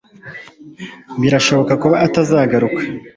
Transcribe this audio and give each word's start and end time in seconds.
birashoboka 1.21 1.73
kuba 1.81 1.95
atazagaruka 2.05 2.81